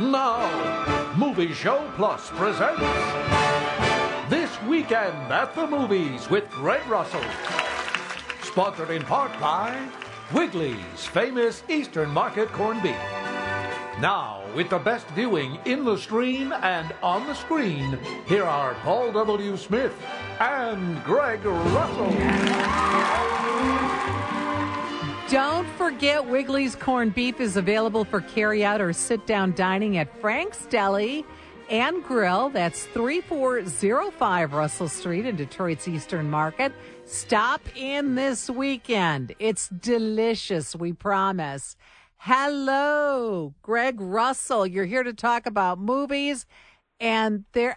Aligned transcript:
Now, 0.00 1.14
Movie 1.16 1.52
Show 1.52 1.88
Plus 1.94 2.28
presents 2.30 2.80
This 4.28 4.50
Weekend 4.62 5.32
at 5.32 5.54
the 5.54 5.68
Movies 5.68 6.28
with 6.28 6.50
Greg 6.50 6.84
Russell. 6.88 7.22
Sponsored 8.42 8.90
in 8.90 9.04
part 9.04 9.30
by 9.38 9.88
Wigley's 10.32 11.06
famous 11.06 11.62
Eastern 11.68 12.10
Market 12.10 12.48
corned 12.48 12.82
beef. 12.82 12.96
Now, 14.00 14.42
with 14.56 14.68
the 14.68 14.80
best 14.80 15.06
viewing 15.10 15.60
in 15.64 15.84
the 15.84 15.96
stream 15.96 16.52
and 16.52 16.92
on 17.00 17.24
the 17.28 17.34
screen, 17.34 17.96
here 18.26 18.42
are 18.42 18.74
Paul 18.82 19.12
W. 19.12 19.56
Smith 19.56 19.94
and 20.40 21.04
Greg 21.04 21.44
Russell. 21.44 22.10
Don't 25.34 25.66
forget 25.70 26.24
Wigley's 26.28 26.76
corned 26.76 27.12
beef 27.12 27.40
is 27.40 27.56
available 27.56 28.04
for 28.04 28.20
carryout 28.20 28.78
or 28.78 28.92
sit 28.92 29.26
down 29.26 29.52
dining 29.54 29.98
at 29.98 30.20
Frank's 30.20 30.64
Deli 30.66 31.26
and 31.68 32.04
Grill. 32.04 32.50
That's 32.50 32.86
3405 32.86 34.52
Russell 34.52 34.86
Street 34.88 35.26
in 35.26 35.34
Detroit's 35.34 35.88
Eastern 35.88 36.30
Market. 36.30 36.72
Stop 37.04 37.62
in 37.74 38.14
this 38.14 38.48
weekend. 38.48 39.34
It's 39.40 39.68
delicious, 39.70 40.76
we 40.76 40.92
promise. 40.92 41.76
Hello, 42.16 43.54
Greg 43.60 44.00
Russell. 44.00 44.64
You're 44.64 44.84
here 44.84 45.02
to 45.02 45.12
talk 45.14 45.46
about 45.46 45.80
movies 45.80 46.46
and 47.00 47.44
they're 47.54 47.76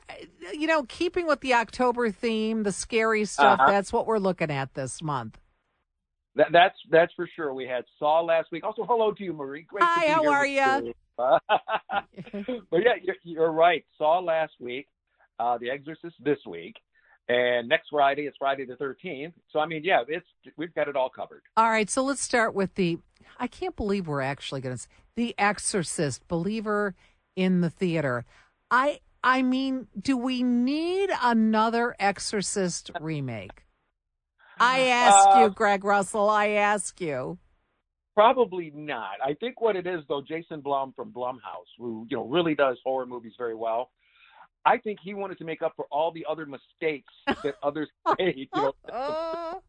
you 0.53 0.67
know, 0.67 0.83
keeping 0.83 1.25
with 1.25 1.41
the 1.41 1.55
October 1.55 2.11
theme, 2.11 2.61
the 2.61 2.71
scary 2.71 3.25
stuff, 3.25 3.59
Uh-huh. 3.59 3.71
that's 3.71 3.91
what 3.91 4.05
we're 4.05 4.19
looking 4.19 4.51
at 4.51 4.75
this 4.75 5.01
month. 5.01 5.39
That, 6.37 6.47
that's 6.51 6.75
that's 6.91 7.11
for 7.15 7.27
sure. 7.35 7.53
We 7.53 7.65
had 7.65 7.83
Saw 7.97 8.21
last 8.21 8.51
week. 8.51 8.63
Also, 8.63 8.85
hello 8.85 9.11
to 9.11 9.23
you, 9.23 9.33
Marie. 9.33 9.63
Great 9.63 9.83
Hi, 9.83 10.01
to 10.01 10.07
be 10.07 10.13
how 10.13 10.31
are 10.31 10.45
you. 10.45 10.93
but 11.17 11.41
yeah, 12.77 12.93
you're, 13.01 13.15
you're 13.23 13.51
right. 13.51 13.83
Saw 13.97 14.19
last 14.19 14.53
week. 14.59 14.87
Uh, 15.39 15.57
the 15.57 15.69
Exorcist 15.69 16.15
this 16.19 16.37
week, 16.47 16.75
and 17.27 17.67
next 17.67 17.89
Friday 17.89 18.23
it's 18.23 18.37
Friday 18.37 18.65
the 18.65 18.75
thirteenth. 18.75 19.33
So 19.51 19.59
I 19.59 19.65
mean, 19.65 19.83
yeah, 19.83 20.03
it's 20.07 20.25
we've 20.57 20.73
got 20.75 20.87
it 20.87 20.95
all 20.95 21.09
covered. 21.09 21.41
All 21.57 21.69
right, 21.69 21.89
so 21.89 22.03
let's 22.03 22.21
start 22.21 22.53
with 22.53 22.75
the. 22.75 22.99
I 23.39 23.47
can't 23.47 23.75
believe 23.75 24.07
we're 24.07 24.21
actually 24.21 24.61
going 24.61 24.77
to 24.77 24.87
the 25.15 25.35
Exorcist 25.39 26.27
believer 26.27 26.95
in 27.35 27.61
the 27.61 27.69
theater. 27.69 28.25
I 28.69 28.99
I 29.23 29.41
mean, 29.41 29.87
do 29.99 30.15
we 30.15 30.43
need 30.43 31.09
another 31.21 31.95
Exorcist 31.99 32.91
remake? 33.01 33.66
I 34.59 34.79
ask 34.89 35.27
Uh, 35.29 35.41
you, 35.43 35.49
Greg 35.49 35.83
Russell. 35.83 36.29
I 36.29 36.49
ask 36.49 36.99
you. 37.01 37.37
Probably 38.15 38.71
not. 38.73 39.15
I 39.23 39.33
think 39.35 39.61
what 39.61 39.75
it 39.75 39.85
is 39.85 40.01
though, 40.09 40.21
Jason 40.21 40.61
Blum 40.61 40.91
from 40.95 41.11
Blumhouse, 41.11 41.69
who 41.77 42.07
you 42.09 42.17
know 42.17 42.25
really 42.25 42.55
does 42.55 42.77
horror 42.83 43.05
movies 43.05 43.33
very 43.37 43.53
well. 43.55 43.91
I 44.65 44.77
think 44.79 44.99
he 45.01 45.13
wanted 45.13 45.37
to 45.37 45.45
make 45.45 45.61
up 45.61 45.73
for 45.75 45.85
all 45.91 46.11
the 46.11 46.25
other 46.29 46.45
mistakes 46.45 47.13
that 47.43 47.55
others 47.63 47.89
made. 48.19 48.49
You 48.55 48.61
know, 48.61 48.73
Oh. 48.91 49.61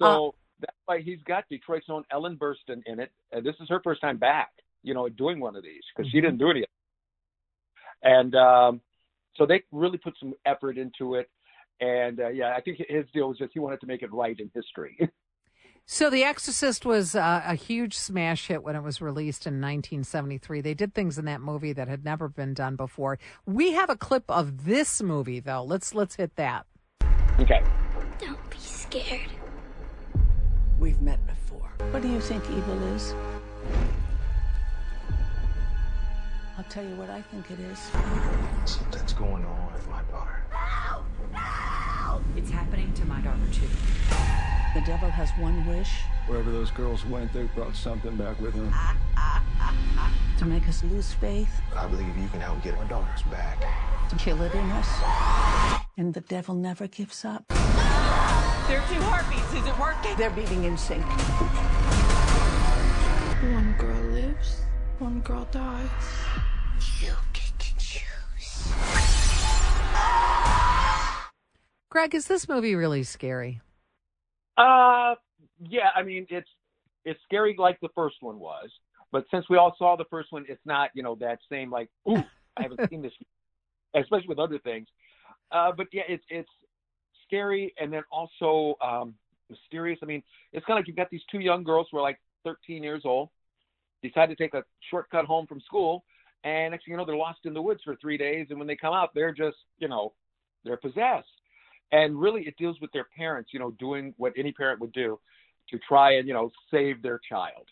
So 0.00 0.34
that's 0.60 0.76
why 0.86 1.00
he's 1.00 1.18
got 1.24 1.44
Detroit's 1.48 1.86
own 1.88 2.04
Ellen 2.12 2.36
Burstyn 2.36 2.82
in 2.86 3.00
it. 3.00 3.10
And 3.32 3.44
this 3.44 3.54
is 3.60 3.68
her 3.68 3.80
first 3.82 4.00
time 4.00 4.16
back, 4.18 4.50
you 4.82 4.94
know, 4.94 5.08
doing 5.08 5.40
one 5.40 5.56
of 5.56 5.62
these 5.64 5.82
because 5.96 6.10
she 6.10 6.20
didn't 6.20 6.38
do 6.38 6.50
any. 6.50 6.60
of 6.60 6.64
it. 6.64 6.70
And 8.04 8.34
um, 8.36 8.80
so 9.36 9.44
they 9.46 9.64
really 9.72 9.98
put 9.98 10.14
some 10.20 10.34
effort 10.46 10.78
into 10.78 11.14
it. 11.16 11.28
And 11.80 12.20
uh, 12.20 12.28
yeah, 12.28 12.54
I 12.56 12.60
think 12.60 12.78
his 12.88 13.04
deal 13.12 13.28
was 13.28 13.38
just 13.38 13.52
he 13.52 13.60
wanted 13.60 13.80
to 13.80 13.86
make 13.86 14.02
it 14.02 14.12
right 14.12 14.38
in 14.38 14.50
history. 14.54 14.98
So, 15.90 16.10
The 16.10 16.22
Exorcist 16.22 16.84
was 16.84 17.14
uh, 17.14 17.40
a 17.46 17.54
huge 17.54 17.96
smash 17.96 18.48
hit 18.48 18.62
when 18.62 18.76
it 18.76 18.82
was 18.82 19.00
released 19.00 19.46
in 19.46 19.54
1973. 19.54 20.60
They 20.60 20.74
did 20.74 20.92
things 20.92 21.16
in 21.16 21.24
that 21.24 21.40
movie 21.40 21.72
that 21.72 21.88
had 21.88 22.04
never 22.04 22.28
been 22.28 22.52
done 22.52 22.76
before. 22.76 23.18
We 23.46 23.72
have 23.72 23.88
a 23.88 23.96
clip 23.96 24.24
of 24.30 24.66
this 24.66 25.02
movie, 25.02 25.40
though. 25.40 25.62
Let's 25.62 25.94
let's 25.94 26.16
hit 26.16 26.36
that. 26.36 26.66
okay. 27.40 27.62
Don't 28.18 28.50
be 28.50 28.58
scared. 28.58 29.30
We've 30.78 31.00
met 31.00 31.26
before. 31.26 31.70
What 31.90 32.02
do 32.02 32.08
you 32.08 32.20
think 32.20 32.44
evil 32.50 32.82
is? 32.94 33.14
I'll 36.58 36.64
tell 36.64 36.84
you 36.84 36.96
what 36.96 37.08
I 37.08 37.22
think 37.22 37.50
it 37.50 37.60
is. 37.60 37.78
Something's 38.70 39.14
going 39.14 39.42
on 39.46 39.72
with 39.72 39.88
my 39.88 40.02
daughter. 40.10 40.42
It's 42.36 42.50
happening 42.50 42.92
to 42.94 43.04
my 43.04 43.20
daughter 43.20 43.38
too. 43.52 43.66
The 44.74 44.84
devil 44.86 45.08
has 45.10 45.30
one 45.38 45.66
wish 45.66 45.90
Wherever 46.26 46.50
those 46.50 46.70
girls 46.70 47.04
went, 47.06 47.32
they 47.32 47.44
brought 47.54 47.74
something 47.74 48.14
back 48.16 48.38
with 48.38 48.54
them. 48.54 48.72
to 50.38 50.44
make 50.44 50.68
us 50.68 50.84
lose 50.84 51.12
faith, 51.12 51.48
I 51.74 51.86
believe 51.86 52.14
you 52.18 52.28
can 52.28 52.40
help 52.40 52.62
get 52.62 52.74
our 52.76 52.84
daughters 52.84 53.22
back. 53.24 53.58
to 54.10 54.16
kill 54.16 54.42
it 54.42 54.54
in 54.54 54.70
us. 54.72 54.88
And 55.96 56.12
the 56.12 56.20
devil 56.20 56.54
never 56.54 56.86
gives 56.86 57.24
up. 57.24 57.44
There 57.48 58.78
are 58.78 58.88
two 58.88 59.00
heartbeats. 59.00 59.52
Is 59.54 59.66
it 59.66 59.78
working? 59.78 60.14
They're 60.18 60.30
beating 60.30 60.64
in 60.64 60.76
sync. 60.76 61.04
One 63.54 63.74
girl 63.78 64.02
lives, 64.12 64.60
one 64.98 65.20
girl 65.20 65.48
dies. 65.50 65.88
You 67.00 67.12
Greg, 71.98 72.14
is 72.14 72.28
this 72.28 72.48
movie 72.48 72.76
really 72.76 73.02
scary? 73.02 73.60
Uh, 74.56 75.16
yeah, 75.58 75.88
I 75.96 76.04
mean, 76.04 76.28
it's 76.30 76.48
it's 77.04 77.18
scary 77.24 77.56
like 77.58 77.80
the 77.80 77.88
first 77.92 78.14
one 78.20 78.38
was. 78.38 78.70
But 79.10 79.24
since 79.32 79.46
we 79.50 79.56
all 79.56 79.74
saw 79.76 79.96
the 79.96 80.04
first 80.08 80.30
one, 80.30 80.44
it's 80.48 80.64
not, 80.64 80.90
you 80.94 81.02
know, 81.02 81.16
that 81.16 81.40
same 81.50 81.72
like, 81.72 81.88
ooh, 82.08 82.22
I 82.56 82.62
haven't 82.62 82.88
seen 82.88 83.02
this, 83.02 83.10
especially 83.96 84.28
with 84.28 84.38
other 84.38 84.60
things. 84.60 84.86
Uh, 85.50 85.72
but 85.76 85.88
yeah, 85.92 86.04
it's 86.08 86.22
it's 86.28 86.48
scary 87.26 87.74
and 87.80 87.92
then 87.92 88.04
also 88.12 88.76
um, 88.80 89.14
mysterious. 89.50 89.98
I 90.00 90.06
mean, 90.06 90.22
it's 90.52 90.64
kind 90.66 90.78
of 90.78 90.82
like 90.82 90.86
you've 90.86 90.96
got 90.96 91.10
these 91.10 91.24
two 91.32 91.40
young 91.40 91.64
girls 91.64 91.88
who 91.90 91.98
are 91.98 92.02
like 92.02 92.20
13 92.44 92.80
years 92.80 93.02
old, 93.04 93.28
decide 94.04 94.26
to 94.26 94.36
take 94.36 94.54
a 94.54 94.62
shortcut 94.88 95.24
home 95.24 95.48
from 95.48 95.60
school, 95.62 96.04
and 96.44 96.70
next 96.70 96.84
thing 96.84 96.92
you 96.92 96.96
know, 96.96 97.04
they're 97.04 97.16
lost 97.16 97.40
in 97.42 97.54
the 97.54 97.62
woods 97.62 97.80
for 97.84 97.96
three 97.96 98.16
days, 98.16 98.46
and 98.50 98.58
when 98.60 98.68
they 98.68 98.76
come 98.76 98.94
out, 98.94 99.10
they're 99.16 99.34
just, 99.34 99.56
you 99.80 99.88
know, 99.88 100.12
they're 100.64 100.76
possessed. 100.76 101.26
And 101.92 102.20
really, 102.20 102.42
it 102.42 102.56
deals 102.56 102.80
with 102.80 102.92
their 102.92 103.06
parents, 103.16 103.50
you 103.52 103.58
know, 103.58 103.70
doing 103.72 104.14
what 104.16 104.32
any 104.36 104.52
parent 104.52 104.80
would 104.80 104.92
do 104.92 105.18
to 105.70 105.78
try 105.88 106.16
and, 106.16 106.28
you 106.28 106.34
know, 106.34 106.50
save 106.70 107.02
their 107.02 107.20
child. 107.28 107.66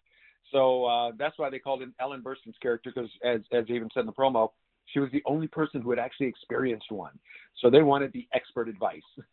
So 0.52 0.84
uh, 0.84 1.12
that's 1.18 1.38
why 1.38 1.50
they 1.50 1.58
called 1.58 1.82
in 1.82 1.92
Ellen 2.00 2.22
Burstyn's 2.22 2.56
character 2.62 2.92
because, 2.94 3.10
as 3.24 3.40
as 3.52 3.64
even 3.68 3.88
said 3.92 4.00
in 4.00 4.06
the 4.06 4.12
promo, 4.12 4.50
she 4.86 5.00
was 5.00 5.10
the 5.12 5.22
only 5.26 5.48
person 5.48 5.82
who 5.82 5.90
had 5.90 5.98
actually 5.98 6.28
experienced 6.28 6.90
one. 6.90 7.18
So 7.60 7.70
they 7.70 7.82
wanted 7.82 8.12
the 8.12 8.28
expert 8.32 8.68
advice. 8.68 9.02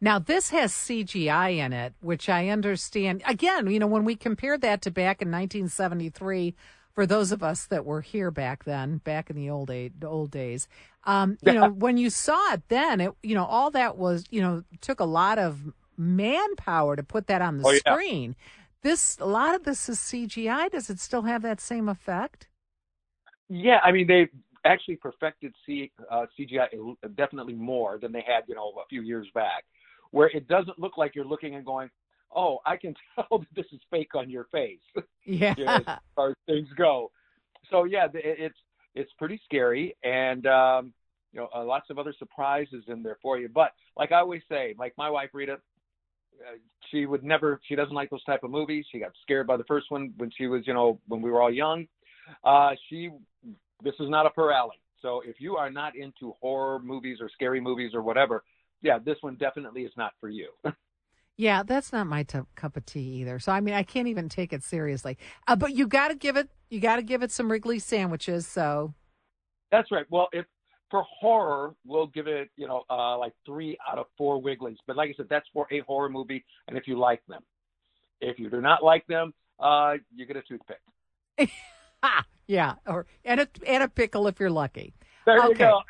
Now, 0.00 0.20
this 0.20 0.50
has 0.50 0.72
CGI 0.72 1.56
in 1.56 1.72
it, 1.72 1.92
which 2.00 2.28
I 2.28 2.50
understand. 2.50 3.20
Again, 3.26 3.68
you 3.68 3.80
know, 3.80 3.88
when 3.88 4.04
we 4.04 4.14
compared 4.14 4.60
that 4.60 4.80
to 4.82 4.92
back 4.92 5.20
in 5.20 5.28
1973, 5.28 6.54
for 6.98 7.06
those 7.06 7.30
of 7.30 7.44
us 7.44 7.66
that 7.66 7.84
were 7.84 8.00
here 8.00 8.32
back 8.32 8.64
then, 8.64 8.96
back 8.96 9.30
in 9.30 9.36
the 9.36 9.48
old 9.48 9.70
age, 9.70 9.92
old 10.02 10.32
days, 10.32 10.66
um, 11.04 11.38
you 11.42 11.52
know, 11.52 11.68
when 11.70 11.96
you 11.96 12.10
saw 12.10 12.54
it 12.54 12.62
then, 12.66 13.00
it, 13.00 13.12
you 13.22 13.36
know, 13.36 13.44
all 13.44 13.70
that 13.70 13.96
was, 13.96 14.24
you 14.30 14.42
know, 14.42 14.64
took 14.80 14.98
a 14.98 15.04
lot 15.04 15.38
of 15.38 15.72
manpower 15.96 16.96
to 16.96 17.04
put 17.04 17.28
that 17.28 17.40
on 17.40 17.58
the 17.58 17.64
Oh, 17.64 17.70
yeah. 17.70 17.78
screen. 17.78 18.34
This, 18.82 19.16
a 19.20 19.26
lot 19.26 19.54
of 19.54 19.62
this 19.62 19.88
is 19.88 20.00
CGI. 20.00 20.72
Does 20.72 20.90
it 20.90 20.98
still 20.98 21.22
have 21.22 21.42
that 21.42 21.60
same 21.60 21.88
effect? 21.88 22.48
Yeah, 23.48 23.78
I 23.84 23.92
mean 23.92 24.08
they 24.08 24.26
actually 24.64 24.96
perfected 24.96 25.54
C, 25.64 25.92
uh, 26.10 26.26
CGI 26.36 26.66
definitely 27.14 27.54
more 27.54 27.98
than 28.02 28.10
they 28.10 28.24
had, 28.26 28.42
you 28.48 28.56
know, 28.56 28.72
a 28.84 28.88
few 28.88 29.02
years 29.02 29.28
back, 29.36 29.64
where 30.10 30.30
it 30.30 30.48
doesn't 30.48 30.80
look 30.80 30.98
like 30.98 31.14
you're 31.14 31.24
looking 31.24 31.54
and 31.54 31.64
going, 31.64 31.90
"Oh, 32.34 32.58
I 32.66 32.76
can 32.76 32.94
tell 33.14 33.38
that 33.38 33.48
this 33.54 33.66
is 33.72 33.80
fake 33.90 34.14
on 34.14 34.30
your 34.30 34.44
face." 34.52 34.80
Yeah. 35.30 35.54
you 35.58 35.66
know, 35.66 35.72
as 35.86 35.98
far 36.16 36.30
as 36.30 36.36
things 36.46 36.68
go. 36.74 37.10
So 37.70 37.84
yeah, 37.84 38.06
it, 38.06 38.10
it's 38.14 38.58
it's 38.94 39.12
pretty 39.18 39.38
scary, 39.44 39.94
and 40.02 40.46
um, 40.46 40.94
you 41.32 41.40
know, 41.40 41.48
uh, 41.54 41.64
lots 41.64 41.90
of 41.90 41.98
other 41.98 42.14
surprises 42.18 42.84
in 42.88 43.02
there 43.02 43.18
for 43.20 43.38
you. 43.38 43.48
But 43.48 43.72
like 43.96 44.12
I 44.12 44.20
always 44.20 44.42
say, 44.48 44.74
like 44.78 44.94
my 44.96 45.10
wife 45.10 45.30
Rita, 45.32 45.54
uh, 45.54 46.56
she 46.90 47.06
would 47.06 47.22
never, 47.22 47.60
she 47.68 47.74
doesn't 47.74 47.94
like 47.94 48.10
those 48.10 48.24
type 48.24 48.44
of 48.44 48.50
movies. 48.50 48.86
She 48.90 48.98
got 48.98 49.12
scared 49.22 49.46
by 49.46 49.56
the 49.56 49.64
first 49.64 49.90
one 49.90 50.12
when 50.16 50.30
she 50.36 50.46
was, 50.46 50.66
you 50.66 50.74
know, 50.74 51.00
when 51.08 51.20
we 51.20 51.30
were 51.30 51.42
all 51.42 51.52
young. 51.52 51.86
Uh, 52.44 52.70
she, 52.88 53.10
this 53.82 53.94
is 54.00 54.08
not 54.08 54.26
up 54.26 54.34
her 54.36 54.52
alley. 54.52 54.80
So 55.02 55.22
if 55.24 55.36
you 55.38 55.56
are 55.56 55.70
not 55.70 55.96
into 55.96 56.34
horror 56.40 56.80
movies 56.80 57.18
or 57.20 57.28
scary 57.32 57.60
movies 57.60 57.92
or 57.94 58.02
whatever, 58.02 58.42
yeah, 58.82 58.98
this 58.98 59.16
one 59.20 59.36
definitely 59.36 59.82
is 59.82 59.92
not 59.96 60.12
for 60.20 60.28
you. 60.28 60.48
Yeah, 61.38 61.62
that's 61.62 61.92
not 61.92 62.08
my 62.08 62.24
t- 62.24 62.40
cup 62.56 62.76
of 62.76 62.84
tea 62.84 63.20
either. 63.20 63.38
So 63.38 63.52
I 63.52 63.60
mean, 63.60 63.74
I 63.74 63.84
can't 63.84 64.08
even 64.08 64.28
take 64.28 64.52
it 64.52 64.64
seriously. 64.64 65.16
Uh, 65.46 65.54
but 65.54 65.72
you 65.72 65.86
got 65.86 66.08
to 66.08 66.16
give 66.16 66.36
it, 66.36 66.50
you 66.68 66.80
got 66.80 66.96
to 66.96 67.02
give 67.02 67.22
it 67.22 67.30
some 67.30 67.48
Wigley 67.48 67.78
sandwiches. 67.78 68.46
So 68.46 68.92
That's 69.70 69.90
right. 69.92 70.04
Well, 70.10 70.28
if 70.32 70.44
for 70.90 71.04
horror, 71.04 71.74
we'll 71.86 72.08
give 72.08 72.26
it, 72.26 72.50
you 72.56 72.66
know, 72.66 72.82
uh, 72.90 73.16
like 73.16 73.34
three 73.46 73.78
out 73.90 73.98
of 73.98 74.06
four 74.16 74.42
Wigleys. 74.42 74.78
But 74.86 74.96
like 74.96 75.10
I 75.10 75.14
said, 75.16 75.26
that's 75.30 75.46
for 75.52 75.68
a 75.70 75.78
horror 75.80 76.08
movie, 76.08 76.44
and 76.66 76.76
if 76.76 76.88
you 76.88 76.98
like 76.98 77.22
them. 77.28 77.42
If 78.20 78.40
you 78.40 78.50
do 78.50 78.60
not 78.60 78.82
like 78.82 79.06
them, 79.06 79.32
uh, 79.60 79.94
you 80.12 80.26
get 80.26 80.36
a 80.36 80.42
toothpick. 80.42 80.80
ha, 82.02 82.26
Yeah, 82.48 82.74
or 82.86 83.06
and 83.24 83.40
a 83.40 83.48
and 83.66 83.82
a 83.84 83.88
pickle 83.88 84.26
if 84.26 84.40
you're 84.40 84.50
lucky. 84.50 84.94
There 85.24 85.36
you 85.46 85.54
go. 85.54 85.82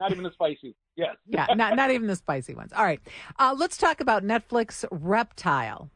Not 0.00 0.10
even 0.10 0.24
the 0.24 0.32
spicy. 0.32 0.74
Yes. 0.96 1.16
Yeah, 1.26 1.46
not 1.54 1.76
not 1.76 1.90
even 1.90 2.06
the 2.06 2.16
spicy 2.16 2.54
ones. 2.54 2.72
All 2.72 2.84
right, 2.84 3.00
uh, 3.38 3.54
let's 3.56 3.76
talk 3.76 4.00
about 4.00 4.22
Netflix 4.22 4.84
Reptile. 4.90 5.90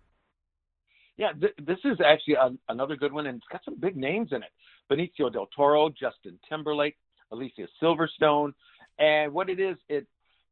Yeah, 1.16 1.32
th- 1.32 1.54
this 1.62 1.78
is 1.84 1.98
actually 2.04 2.34
a, 2.34 2.50
another 2.68 2.96
good 2.96 3.12
one, 3.12 3.26
and 3.26 3.38
it's 3.38 3.46
got 3.50 3.64
some 3.64 3.76
big 3.78 3.96
names 3.96 4.30
in 4.32 4.42
it. 4.42 4.50
Benicio 4.90 5.32
del 5.32 5.46
Toro, 5.54 5.88
Justin 5.88 6.38
Timberlake, 6.48 6.96
Alicia 7.32 7.66
Silverstone, 7.82 8.52
and 8.98 9.32
what 9.32 9.48
it 9.48 9.58
is, 9.58 9.76
it 9.88 10.06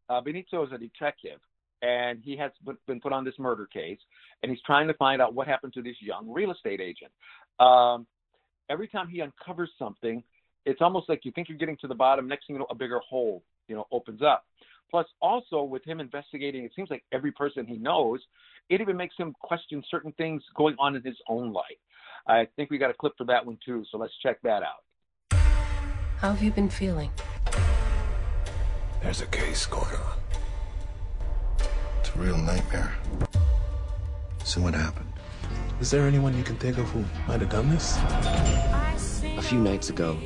uh, 0.08 0.20
Benicio 0.20 0.66
is 0.66 0.72
a 0.72 0.78
detective, 0.78 1.38
and 1.82 2.20
he 2.22 2.36
has 2.36 2.50
been- 2.64 2.78
been 2.86 3.00
put 3.00 3.12
on 3.12 3.24
this 3.24 3.38
murder 3.38 3.66
case, 3.66 3.98
and 4.42 4.50
he's 4.50 4.60
trying 4.62 4.88
to 4.88 4.94
find 4.94 5.20
out 5.22 5.34
what 5.34 5.46
happened 5.46 5.72
to 5.74 5.82
this 5.82 5.96
young 6.00 6.30
real 6.30 6.50
estate 6.50 6.80
agent. 6.80 7.12
Um, 7.60 8.06
every 8.70 8.88
time 8.88 9.08
he 9.08 9.20
uncovers 9.20 9.70
something, 9.78 10.22
it's 10.64 10.80
almost 10.80 11.08
like 11.08 11.24
you 11.24 11.32
think 11.32 11.48
you're 11.48 11.58
getting 11.58 11.76
to 11.78 11.86
the 11.86 11.94
bottom. 11.94 12.26
Next 12.26 12.46
thing 12.46 12.56
you 12.56 12.60
know, 12.60 12.66
a 12.70 12.74
bigger 12.74 13.00
hole, 13.00 13.42
you 13.68 13.74
know, 13.76 13.86
opens 13.92 14.22
up. 14.22 14.44
Plus, 14.90 15.06
also 15.20 15.62
with 15.62 15.84
him 15.84 16.00
investigating, 16.00 16.64
it 16.64 16.72
seems 16.76 16.88
like 16.90 17.02
every 17.12 17.32
person 17.32 17.66
he 17.66 17.76
knows, 17.76 18.20
it 18.70 18.80
even 18.80 18.96
makes 18.96 19.14
him 19.18 19.34
question 19.40 19.82
certain 19.90 20.12
things 20.12 20.42
going 20.56 20.76
on 20.78 20.94
in 20.94 21.02
his 21.02 21.16
own 21.28 21.52
life. 21.52 21.64
I 22.26 22.46
think 22.56 22.70
we 22.70 22.78
got 22.78 22.90
a 22.90 22.94
clip 22.94 23.12
for 23.18 23.24
that 23.24 23.44
one 23.44 23.58
too, 23.64 23.84
so 23.90 23.98
let's 23.98 24.12
check 24.22 24.40
that 24.42 24.62
out. 24.62 24.84
How 26.18 26.30
have 26.30 26.42
you 26.42 26.50
been 26.50 26.70
feeling? 26.70 27.10
There's 29.02 29.20
a 29.20 29.26
case 29.26 29.66
going 29.66 29.94
on. 29.94 30.18
It's 32.00 32.08
a 32.14 32.18
real 32.18 32.38
nightmare. 32.38 32.94
So 34.44 34.60
what 34.60 34.74
happened? 34.74 35.12
Is 35.80 35.90
there 35.90 36.06
anyone 36.06 36.36
you 36.36 36.44
can 36.44 36.56
think 36.56 36.78
of 36.78 36.88
who 36.90 37.04
might 37.26 37.40
have 37.40 37.50
done 37.50 37.68
this? 37.68 37.98
A 39.36 39.42
few 39.42 39.58
nights 39.58 39.90
ago, 39.90 40.16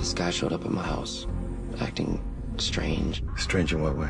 this 0.00 0.14
guy 0.14 0.30
showed 0.30 0.50
up 0.50 0.64
at 0.64 0.70
my 0.70 0.82
house, 0.82 1.26
acting 1.78 2.18
strange. 2.56 3.22
Strange 3.36 3.74
in 3.74 3.82
what 3.82 3.98
way? 3.98 4.08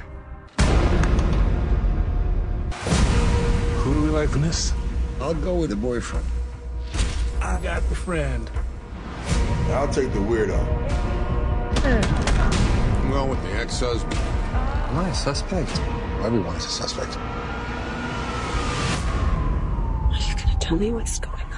Who 3.78 3.94
do 3.94 4.02
we 4.02 4.10
like 4.10 4.28
from 4.28 4.42
this? 4.42 4.72
I'll 5.20 5.34
go 5.34 5.56
with 5.56 5.70
the 5.70 5.76
boyfriend. 5.76 6.24
I 7.42 7.58
got 7.60 7.82
the 7.88 7.96
friend. 7.96 8.48
I'll 9.70 9.88
take 9.88 10.12
the 10.12 10.20
weirdo. 10.20 10.60
I'm 11.82 13.10
going 13.10 13.30
with 13.30 13.42
the 13.42 13.52
ex-husband. 13.54 14.14
Am 14.14 14.98
I 14.98 15.08
a 15.08 15.14
suspect? 15.14 15.80
Everyone 16.22 16.54
is 16.54 16.66
a 16.66 16.68
suspect. 16.68 17.16
Are 20.06 20.14
you 20.14 20.36
gonna 20.36 20.58
tell 20.60 20.78
me 20.78 20.92
what's 20.92 21.18
going 21.18 21.34
on? 21.34 21.50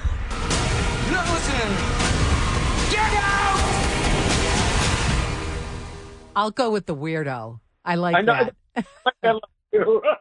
I'll 6.35 6.51
go 6.51 6.71
with 6.71 6.85
the 6.85 6.95
weirdo. 6.95 7.59
I 7.85 7.95
like 7.95 8.15
I 8.15 8.21
know. 8.21 8.49
that. 8.75 8.85
I 9.23 9.31
love 9.31 9.41
you. 9.71 10.01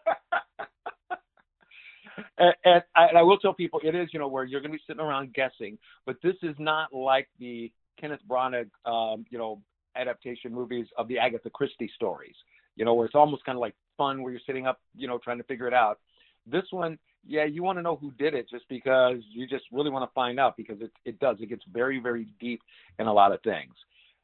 and, 2.39 2.55
and, 2.65 2.83
I, 2.95 3.07
and 3.07 3.19
I 3.19 3.23
will 3.23 3.39
tell 3.39 3.55
people 3.55 3.81
it 3.83 3.95
is, 3.95 4.09
you 4.13 4.19
know, 4.19 4.29
where 4.29 4.45
you're 4.45 4.61
going 4.61 4.73
to 4.73 4.79
be 4.79 4.83
sitting 4.87 5.01
around 5.01 5.35
guessing, 5.35 5.79
but 6.07 6.17
this 6.23 6.37
is 6.43 6.55
not 6.59 6.93
like 6.93 7.29
the 7.39 7.71
Kenneth 8.01 8.21
Branagh, 8.29 8.71
um, 8.85 9.25
you 9.31 9.39
know, 9.39 9.63
adaptation 9.97 10.53
movies 10.53 10.87
of 10.97 11.09
the 11.09 11.19
Agatha 11.19 11.51
Christie 11.51 11.91
stories, 11.95 12.35
you 12.77 12.85
know, 12.85 12.95
where 12.95 13.07
it's 13.07 13.15
almost 13.15 13.45
kind 13.45 13.57
of 13.57 13.61
like 13.61 13.75
fun 13.97 14.23
where 14.23 14.33
you're 14.33 14.41
sitting 14.47 14.67
up, 14.67 14.81
you 14.97 15.07
know, 15.07 15.19
trying 15.19 15.39
to 15.39 15.45
figure 15.45 15.69
it 15.69 15.75
out. 15.75 15.99
This 16.47 16.65
one, 16.71 16.99
yeah, 17.25 17.45
you 17.45 17.63
want 17.63 17.79
to 17.79 17.83
know 17.83 17.97
who 17.97 18.11
did 18.13 18.35
it 18.35 18.49
just 18.51 18.65
because 18.69 19.19
you 19.31 19.47
just 19.47 19.65
really 19.71 19.91
want 19.91 20.09
to 20.09 20.13
find 20.15 20.41
out 20.41 20.57
because 20.57 20.81
it, 20.81 20.91
it 21.05 21.21
does. 21.21 21.37
It 21.41 21.49
gets 21.49 21.63
very, 21.73 22.01
very 22.01 22.27
deep 22.41 22.61
in 22.99 23.07
a 23.07 23.13
lot 23.13 23.33
of 23.33 23.41
things. 23.43 23.75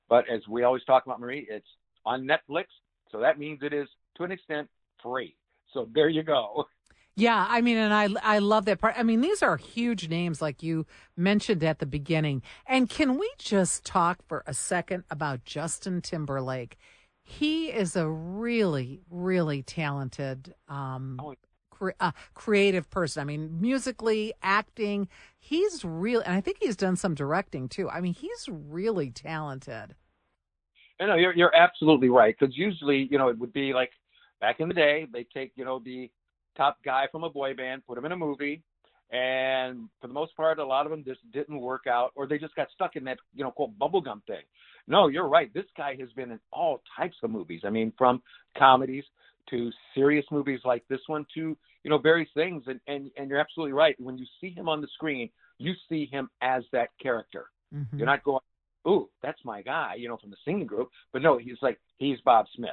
But 0.08 0.28
as 0.28 0.46
we 0.48 0.62
always 0.62 0.84
talk 0.84 1.04
about, 1.06 1.20
Marie, 1.20 1.46
it's 1.50 1.66
on 2.04 2.26
Netflix. 2.26 2.66
So 3.10 3.20
that 3.20 3.38
means 3.38 3.60
it 3.62 3.72
is, 3.72 3.88
to 4.16 4.24
an 4.24 4.32
extent, 4.32 4.68
free. 5.02 5.34
So 5.72 5.88
there 5.94 6.08
you 6.08 6.22
go. 6.22 6.66
Yeah, 7.16 7.46
I 7.48 7.62
mean, 7.62 7.78
and 7.78 7.92
I 7.92 8.08
I 8.22 8.38
love 8.38 8.64
that 8.66 8.80
part. 8.80 8.94
I 8.96 9.02
mean, 9.02 9.20
these 9.20 9.42
are 9.42 9.56
huge 9.56 10.08
names, 10.08 10.40
like 10.40 10.62
you 10.62 10.86
mentioned 11.16 11.64
at 11.64 11.80
the 11.80 11.86
beginning. 11.86 12.42
And 12.64 12.88
can 12.88 13.18
we 13.18 13.28
just 13.38 13.84
talk 13.84 14.18
for 14.28 14.44
a 14.46 14.54
second 14.54 15.02
about 15.10 15.44
Justin 15.44 16.00
Timberlake? 16.00 16.78
He 17.24 17.70
is 17.70 17.96
a 17.96 18.08
really, 18.08 19.00
really 19.10 19.64
talented, 19.64 20.54
um, 20.68 21.18
Oh, 21.20 21.34
cre- 21.78 21.90
uh, 22.00 22.12
creative 22.34 22.90
person. 22.90 23.20
I 23.20 23.24
mean, 23.24 23.60
musically, 23.60 24.34
acting, 24.42 25.08
he's 25.38 25.84
real, 25.84 26.20
and 26.20 26.34
I 26.34 26.40
think 26.40 26.58
he's 26.60 26.76
done 26.76 26.96
some 26.96 27.14
directing 27.14 27.68
too. 27.68 27.88
I 27.88 28.00
mean, 28.00 28.14
he's 28.14 28.48
really 28.48 29.10
talented. 29.10 29.94
You 31.00 31.06
know, 31.06 31.14
you're 31.14 31.34
you're 31.34 31.54
absolutely 31.54 32.08
right. 32.08 32.34
Because 32.38 32.56
usually, 32.56 33.08
you 33.10 33.18
know, 33.18 33.28
it 33.28 33.38
would 33.38 33.52
be 33.52 33.72
like 33.72 33.90
back 34.40 34.60
in 34.60 34.68
the 34.68 34.74
day, 34.74 35.06
they 35.12 35.26
take 35.32 35.52
you 35.54 35.64
know 35.64 35.80
the 35.84 36.10
top 36.56 36.78
guy 36.84 37.06
from 37.12 37.24
a 37.24 37.30
boy 37.30 37.54
band, 37.54 37.86
put 37.86 37.96
him 37.96 38.04
in 38.04 38.12
a 38.12 38.16
movie, 38.16 38.62
and 39.10 39.88
for 40.00 40.08
the 40.08 40.14
most 40.14 40.36
part, 40.36 40.58
a 40.58 40.64
lot 40.64 40.86
of 40.86 40.90
them 40.90 41.04
just 41.04 41.20
didn't 41.32 41.60
work 41.60 41.86
out, 41.86 42.10
or 42.16 42.26
they 42.26 42.38
just 42.38 42.54
got 42.56 42.68
stuck 42.74 42.96
in 42.96 43.04
that 43.04 43.18
you 43.34 43.44
know 43.44 43.50
quote 43.50 43.78
bubblegum 43.78 44.24
thing. 44.26 44.42
No, 44.88 45.08
you're 45.08 45.28
right. 45.28 45.52
This 45.52 45.66
guy 45.76 45.96
has 46.00 46.10
been 46.12 46.30
in 46.30 46.40
all 46.50 46.80
types 46.96 47.16
of 47.22 47.30
movies. 47.30 47.60
I 47.64 47.70
mean, 47.70 47.92
from 47.98 48.22
comedies 48.56 49.04
to 49.50 49.70
serious 49.94 50.24
movies 50.30 50.60
like 50.64 50.84
this 50.88 51.00
one 51.06 51.26
to 51.34 51.56
you 51.82 51.90
know 51.90 51.98
various 51.98 52.30
things. 52.34 52.64
And 52.66 52.80
and 52.86 53.10
and 53.16 53.28
you're 53.28 53.40
absolutely 53.40 53.72
right. 53.72 53.96
When 53.98 54.18
you 54.18 54.26
see 54.40 54.50
him 54.50 54.68
on 54.68 54.80
the 54.80 54.88
screen, 54.94 55.30
you 55.58 55.74
see 55.88 56.06
him 56.10 56.30
as 56.40 56.64
that 56.72 56.90
character. 57.02 57.46
Mhm. 57.74 57.86
You're 57.98 58.06
not 58.06 58.24
going, 58.24 58.40
ooh, 58.86 59.08
that's 59.22 59.44
my 59.44 59.62
guy, 59.62 59.94
you 59.96 60.08
know, 60.08 60.16
from 60.16 60.30
the 60.30 60.36
singing 60.44 60.66
group. 60.66 60.90
But 61.12 61.22
no, 61.22 61.38
he's 61.38 61.58
like, 61.60 61.78
he's 61.98 62.20
Bob 62.24 62.46
Smith, 62.54 62.70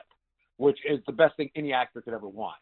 which 0.58 0.80
is 0.88 1.00
the 1.06 1.14
best 1.14 1.36
thing 1.38 1.50
any 1.56 1.74
actor 1.74 2.02
could 2.02 2.14
ever 2.14 2.28
want. 2.28 2.56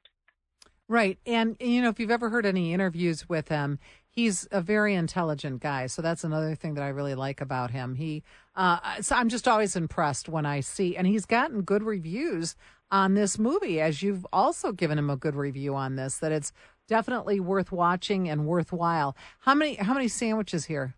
Right. 0.90 1.18
And, 1.26 1.56
you 1.60 1.82
know, 1.82 1.90
if 1.90 2.00
you've 2.00 2.12
ever 2.12 2.30
heard 2.30 2.46
any 2.46 2.74
interviews 2.74 3.30
with 3.30 3.48
him, 3.48 3.80
he's 4.10 4.48
a 4.52 4.62
very 4.62 4.94
intelligent 4.96 5.62
guy. 5.62 5.88
So 5.88 6.02
that's 6.02 6.24
another 6.24 6.56
thing 6.56 6.74
that 6.74 6.84
I 6.84 6.90
really 6.90 7.16
like 7.16 7.40
about 7.40 7.72
him. 7.72 7.96
He, 7.96 8.24
uh, 8.56 9.02
so 9.02 9.16
I'm 9.16 9.30
just 9.30 9.48
always 9.48 9.76
impressed 9.76 10.28
when 10.28 10.46
I 10.46 10.60
see, 10.60 10.98
and 10.98 11.08
he's 11.08 11.26
gotten 11.26 11.62
good 11.62 11.84
reviews 11.84 12.56
on 12.94 13.16
this 13.16 13.40
movie, 13.40 13.82
as 13.82 14.04
you've 14.04 14.26
also 14.32 14.72
given 14.72 15.00
him 15.00 15.10
a 15.10 15.18
good 15.18 15.36
review 15.36 15.74
on 15.76 15.96
this, 15.96 16.20
that 16.20 16.32
it's 16.32 16.54
definitely 16.88 17.40
worth 17.40 17.72
watching 17.72 18.30
and 18.30 18.46
worthwhile. 18.46 19.18
How 19.40 19.56
many, 19.56 19.74
how 19.74 19.96
many 19.96 20.08
sandwiches 20.08 20.66
here? 20.66 20.94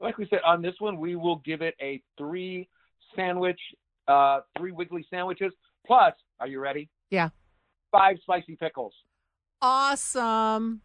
Like 0.00 0.18
we 0.18 0.28
said, 0.28 0.40
on 0.44 0.60
this 0.60 0.74
one, 0.80 0.98
we 0.98 1.16
will 1.16 1.36
give 1.36 1.62
it 1.62 1.74
a 1.80 2.02
three 2.18 2.68
sandwich, 3.16 3.58
uh, 4.06 4.40
three 4.58 4.70
Wigley 4.70 5.06
sandwiches. 5.08 5.52
Plus, 5.86 6.12
are 6.40 6.46
you 6.46 6.60
ready? 6.60 6.90
Yeah. 7.10 7.30
Five 7.90 8.18
spicy 8.20 8.56
pickles. 8.56 8.92
Awesome. 9.62 10.82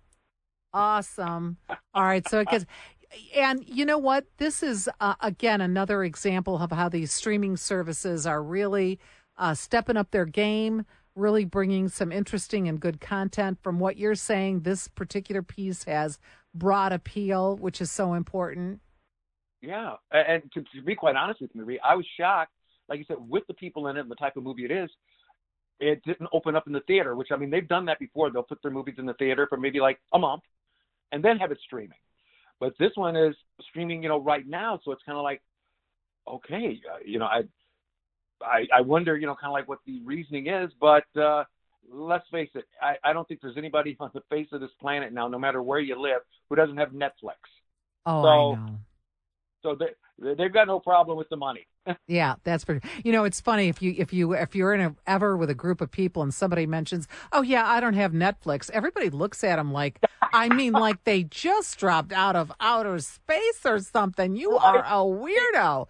Awesome. 0.74 1.58
All 1.94 2.04
right. 2.04 2.26
So 2.30 2.40
it 2.40 2.48
gets, 2.48 2.66
and 3.36 3.64
you 3.68 3.86
know 3.86 3.98
what? 3.98 4.26
This 4.38 4.64
is, 4.64 4.90
uh, 5.02 5.16
again, 5.20 5.60
another 5.60 6.06
example 6.06 6.58
of 6.58 6.72
how 6.72 6.88
these 6.88 7.12
streaming 7.12 7.58
services 7.58 8.26
are 8.26 8.42
really 8.42 9.00
uh, 9.38 9.54
stepping 9.54 9.98
up 9.98 10.12
their 10.12 10.26
game, 10.26 10.86
really 11.16 11.46
bringing 11.46 11.90
some 11.90 12.12
interesting 12.12 12.68
and 12.68 12.80
good 12.80 13.00
content. 13.00 13.60
From 13.62 13.80
what 13.80 13.98
you're 13.98 14.16
saying, 14.16 14.62
this 14.62 14.88
particular 14.88 15.42
piece 15.42 15.84
has 15.86 16.20
broad 16.54 16.92
appeal, 16.92 17.56
which 17.58 17.82
is 17.82 17.92
so 17.92 18.14
important. 18.14 18.80
Yeah, 19.62 19.94
and 20.12 20.44
to, 20.54 20.62
to 20.62 20.82
be 20.84 20.96
quite 20.96 21.16
honest 21.16 21.42
with 21.42 21.52
you, 21.54 21.62
Marie, 21.62 21.80
I 21.80 21.96
was 21.96 22.06
shocked. 22.20 22.52
Like 22.90 23.00
you 23.00 23.06
said, 23.08 23.18
with 23.20 23.48
the 23.48 23.54
people 23.54 23.88
in 23.88 23.96
it 23.96 24.02
and 24.02 24.12
the 24.12 24.16
type 24.16 24.36
of 24.36 24.44
movie 24.44 24.66
it 24.66 24.72
is, 24.72 24.90
it 25.80 26.04
didn't 26.04 26.30
open 26.34 26.56
up 26.56 26.68
in 26.68 26.74
the 26.74 26.82
theater. 26.82 27.16
Which 27.16 27.30
I 27.32 27.38
mean, 27.38 27.50
they've 27.50 27.68
done 27.68 27.86
that 27.86 27.98
before. 27.98 28.30
They'll 28.30 28.44
put 28.44 28.62
their 28.62 28.72
movies 28.72 28.96
in 28.98 29.06
the 29.06 29.14
theater 29.14 29.48
for 29.48 29.58
maybe 29.58 29.80
like 29.80 30.00
a 30.14 30.20
month, 30.20 30.44
and 31.12 31.24
then 31.24 31.38
have 31.38 31.52
it 31.52 31.60
streaming. 31.66 31.98
But 32.60 32.74
this 32.78 32.92
one 32.96 33.16
is 33.16 33.36
streaming, 33.70 34.04
you 34.04 34.10
know, 34.10 34.20
right 34.20 34.46
now. 34.46 34.80
So 34.84 34.92
it's 34.92 35.02
kind 35.04 35.18
of 35.18 35.24
like, 35.24 35.42
okay, 36.28 36.82
uh, 36.92 36.98
you 37.06 37.20
know, 37.20 37.26
I, 37.26 37.44
I, 38.44 38.68
I 38.76 38.82
wonder, 38.82 39.18
you 39.18 39.26
know, 39.28 39.36
kind 39.36 39.48
of 39.52 39.54
like 39.54 39.68
what 39.68 39.80
the 39.86 40.02
reasoning 40.04 40.48
is. 40.48 40.72
But 40.80 41.06
uh, 41.20 41.44
let's 41.92 42.26
face 42.32 42.50
it, 42.56 42.66
I, 42.82 42.96
I 43.04 43.14
don't 43.14 43.28
think 43.28 43.42
there's 43.42 43.58
anybody 43.58 43.96
on 44.00 44.12
the 44.14 44.22
face 44.30 44.48
of 44.52 44.62
this 44.62 44.72
planet 44.80 45.14
now, 45.14 45.28
no 45.28 45.40
matter 45.40 45.62
where 45.62 45.80
you 45.80 46.00
live, 46.02 46.22
who 46.50 46.56
doesn't 46.56 46.78
have 46.78 46.90
Netflix. 46.90 47.38
Oh, 48.06 48.24
So- 48.24 48.28
I 48.28 48.56
know. 48.56 48.78
So 49.62 49.76
they 49.80 50.34
they've 50.36 50.52
got 50.54 50.68
no 50.68 50.82
problem 50.82 51.18
with 51.18 51.30
the 51.30 51.38
money. 51.38 51.66
Yeah, 52.08 52.36
that's 52.44 52.66
pretty. 52.66 52.86
You 53.06 53.12
know, 53.14 53.24
it's 53.24 53.40
funny 53.40 53.70
if 53.70 53.82
you 53.82 53.94
if 53.98 54.12
you 54.12 54.34
if 54.34 54.56
you're 54.56 54.74
in 54.74 54.82
a 54.82 54.96
ever 55.08 55.38
with 55.38 55.50
a 55.50 55.54
group 55.56 55.80
of 55.80 55.90
people 55.90 56.22
and 56.22 56.34
somebody 56.34 56.66
mentions, 56.66 57.08
"Oh 57.32 57.42
yeah, 57.42 57.66
I 57.66 57.80
don't 57.80 57.94
have 57.94 58.12
Netflix." 58.12 58.70
Everybody 58.72 59.10
looks 59.10 59.42
at 59.44 59.56
them 59.58 59.72
like, 59.72 60.00
I 60.34 60.50
mean, 60.50 60.74
like 60.74 61.02
they 61.06 61.24
just 61.24 61.78
dropped 61.80 62.12
out 62.12 62.36
of 62.36 62.52
outer 62.60 63.00
space 63.00 63.62
or 63.66 63.80
something. 63.80 64.36
You 64.36 64.58
are 64.58 64.80
a 64.80 65.04
weirdo, 65.06 65.88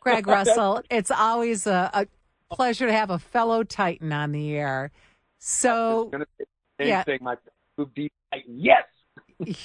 Greg 0.00 0.26
Russell. 0.26 0.82
It's 0.90 1.10
always 1.10 1.66
a, 1.66 1.90
a 1.92 2.06
pleasure 2.54 2.86
to 2.86 2.92
have 2.92 3.10
a 3.10 3.18
fellow 3.18 3.64
Titan 3.64 4.12
on 4.12 4.32
the 4.32 4.56
air. 4.56 4.90
So 5.38 6.08
Gonna 6.12 6.26
say 6.38 6.44
the 6.78 6.84
same 6.84 6.88
yeah. 6.88 7.02
thing, 7.04 7.18
my. 7.22 7.36
Yes. 8.46 8.84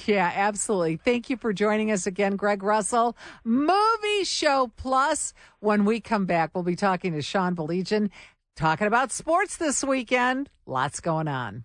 Yeah, 0.08 0.32
absolutely. 0.34 0.98
Thank 0.98 1.30
you 1.30 1.38
for 1.38 1.54
joining 1.54 1.92
us 1.92 2.08
again, 2.08 2.36
Greg 2.36 2.64
Russell. 2.64 3.16
Movie 3.44 4.24
Show 4.24 4.72
Plus. 4.76 5.36
When 5.60 5.86
we 5.86 6.00
come 6.00 6.26
back, 6.26 6.50
we'll 6.56 6.64
be 6.64 6.76
talking 6.76 7.14
to 7.14 7.22
Sean 7.22 7.56
Baligian, 7.56 8.10
talking 8.56 8.88
about 8.88 9.12
sports 9.12 9.58
this 9.58 9.84
weekend. 9.84 10.50
Lots 10.66 11.00
going 11.00 11.28
on. 11.28 11.64